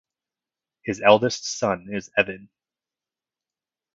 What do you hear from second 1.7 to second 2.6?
is Evan.